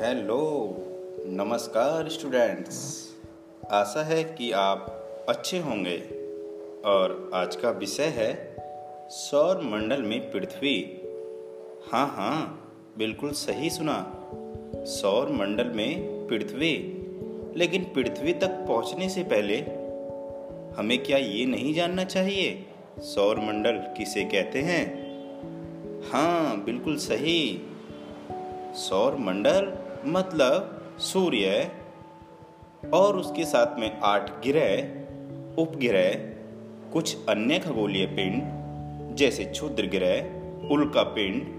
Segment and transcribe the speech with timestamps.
[0.00, 0.74] Hello
[1.26, 3.06] नमस्कार students
[3.70, 4.86] आशा है कि आप
[5.28, 5.96] अच्छे होंगे।
[6.84, 8.56] और आज का विषय है
[9.10, 11.00] सौर मंडल में पृथ्वी।
[11.92, 12.68] हाँ हाँ
[12.98, 14.28] बिल्कुल सही सुना।
[14.84, 17.02] सौर मंडल में पृथ्वी।
[17.56, 19.56] लेकिन पृथ्वी तक पहुँचने से पहले
[20.78, 22.66] हमें क्या ये नहीं जानना चाहिए
[22.98, 24.84] सौर मंडल किसे कहते हैं?
[26.10, 27.60] हाँ बिल्कुल सही।
[28.74, 31.70] सौर मंडल मतलब सूर्य
[32.94, 34.82] और उसके साथ में आठ ग्रह,
[35.62, 36.14] उपग्रह,
[36.92, 38.42] कुछ अन्य खगोलीय पिंड,
[39.16, 40.20] जैसे क्षुद्र ग्रह,
[40.74, 41.56] उल्का पिंड,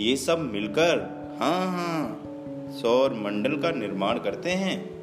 [0.00, 2.22] ये सब मिलकर हाँ हाँ
[2.70, 4.98] सौर मंडल का निर्माण करते हैं।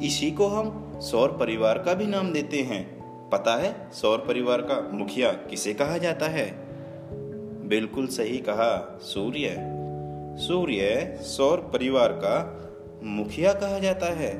[0.00, 2.94] इसी को हम सौर परिवार का भी नाम देते हैं।
[3.30, 6.64] पता है सौर परिवार का मुखिया किसे कहा जाता है?
[7.68, 9.73] बिल्कुल सही कहा, सूर्य।
[10.36, 12.36] सूर्य, सौर परिवार का
[13.02, 14.32] मुखिया कहा जाता है।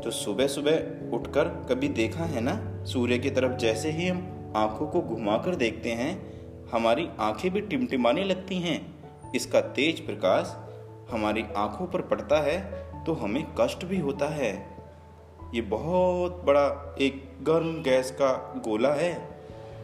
[0.00, 4.86] तो सुबह सुबह उठकर कभी देखा है ना, सूर्य की तरफ़ जैसे ही हम आँखों
[4.86, 8.80] को घुमाकर देखते हैं, हमारी आँखें भी टिमटिमाने लगती हैं।
[9.34, 10.56] इसका तेज प्रकाश
[11.10, 12.60] हमारी आँखों पर पड़ता है
[13.04, 14.52] तो हमें कष्ट भी होता है।
[15.54, 19.28] ये बहुत बड़ा एक गर्म गैस का गोला है,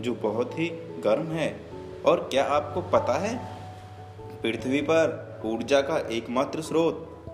[0.00, 0.68] जो बहुत ही
[1.04, 1.60] गर्म है।
[2.06, 3.53] और क्या आपको पता है
[4.44, 7.24] पृथ्वी पर ऊर्जा का एकमात्र स्रोत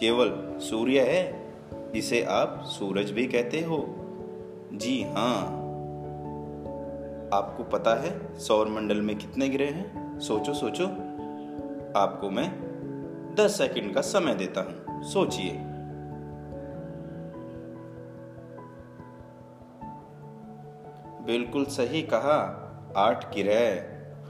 [0.00, 1.52] केवल सूर्य है,
[1.92, 3.94] जिसे आप सूरज भी कहते हो।
[4.72, 5.42] जी हाँ।
[7.34, 10.20] आपको पता है सौर मंडल में कितने ग्रह हैं?
[10.20, 10.84] सोचो सोचो।
[11.96, 12.50] आपको मैं
[13.34, 15.52] दस सेकंड का समय देता हूँ। सोचिए।
[21.26, 22.60] बिल्कुल सही कहा।
[22.96, 23.84] आठ ग्रह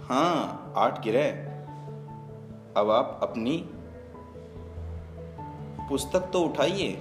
[0.04, 1.53] हाँ आठ ग्रह
[2.77, 3.56] अब आप अपनी
[5.88, 6.97] पुस्तक तो उठाइए,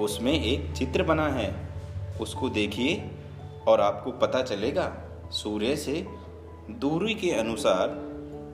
[0.00, 1.68] उसमें एक चित्र बना है,
[2.20, 3.10] उसको देखिए
[3.68, 4.92] और आपको पता चलेगा
[5.32, 6.06] सूर्य से
[6.70, 7.88] दूरी के अनुसार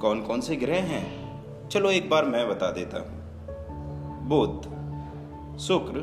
[0.00, 4.69] कौन कौन से ग्रह हैं। चलो एक बार मैं बता देता हूँ। बुध,
[5.59, 6.03] शुक्र,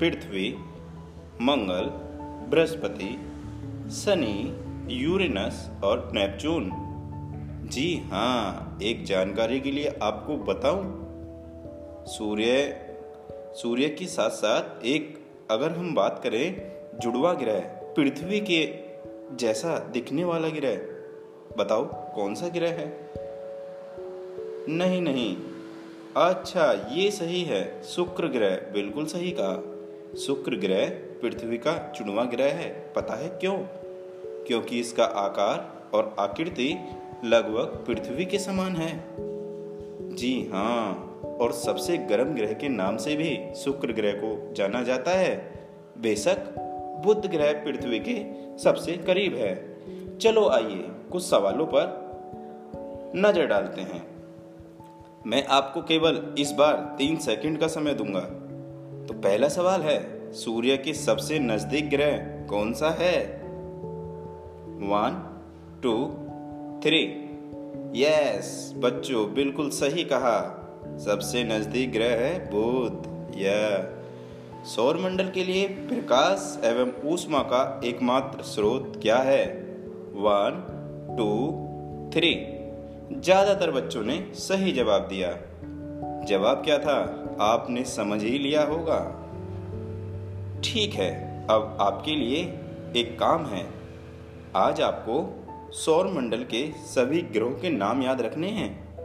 [0.00, 0.52] पृथ्वी,
[1.42, 1.90] मंगल,
[2.50, 3.10] बृहस्पति,
[3.92, 4.36] शनि,
[5.02, 6.70] यूरेनस और नेपचून
[7.72, 10.84] जी हाँ एक जानकारी के लिए आपको बताऊँ।
[12.06, 12.76] सूर्य
[13.54, 17.60] सूर्य के साथ साथ एक, अगर हम बात करें, जुड़वा ग्रह,
[17.96, 18.74] पृथ्वी के
[19.36, 20.76] जैसा दिखने वाला ग्रह,
[21.58, 23.10] बताओ कौन सा ग्रह है?
[24.68, 25.36] नहीं नहीं।
[26.16, 29.56] अच्छा ये सही है, शुक्र ग्रह, बिल्कुल सही कहा।
[30.16, 33.58] शुक्र ग्रह, पृथ्वी का चुनवा ग्रह है, पता है क्यों?
[34.46, 36.78] क्योंकि इसका आकार और आकृति
[37.24, 38.92] लगभग पृथ्वी के समान है।
[40.16, 40.92] जी हाँ
[41.40, 45.36] और सबसे गर्म ग्रह के नाम से भी शुक्र ग्रह को जाना जाता है।
[45.98, 46.36] बेशक
[47.04, 48.24] बुध ग्रह पृथ्वी के
[48.58, 49.54] सबसे करीब है।
[50.18, 54.02] चलो आइए, कुछ सवालों पर नज़र डालते हैं।
[55.26, 58.20] मैं आपको केवल इस बार तीन सेकंड का समय दूँगा।
[59.06, 63.22] तो पहला सवाल है, सूर्य के सबसे नज़दीक ग्रह कौन सा है?
[64.82, 65.28] वन
[65.82, 66.21] टू
[66.82, 67.00] थ्री
[67.96, 70.38] यस बच्चों, बिल्कुल सही कहा।
[70.98, 73.04] सबसे नज़दीक ग्रह है बुध
[73.36, 73.58] या
[74.64, 79.44] सौर मंडल के लिए प्रकाश एवं ऊष्मा का एकमात्र स्रोत क्या है?
[80.14, 80.58] वन
[81.18, 81.28] टू
[82.14, 82.34] थ्री
[83.20, 85.30] ज़्यादातर बच्चों ने सही जवाब दिया।
[86.26, 86.98] जवाब क्या था?
[87.40, 88.98] आपने समझ ही लिया होगा।
[90.64, 91.12] ठीक है,
[91.46, 92.42] अब आपके लिए
[92.96, 93.64] एक काम है।
[94.56, 95.41] आज आपको
[95.72, 98.98] सौर मंडल के सभी ग्रहों के नाम याद रखने हैं।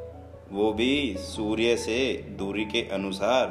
[0.52, 3.48] वो भी सूर्य से दूरी के अनुसार।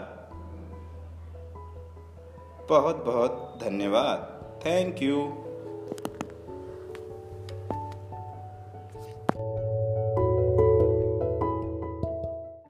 [2.69, 5.46] बहुत बहुत धन्यवाद। Thank you